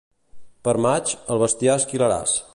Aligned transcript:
Per 0.67 0.73
maig, 0.85 1.13
el 1.37 1.43
bestiar 1.45 1.81
esquilaràs. 1.83 2.37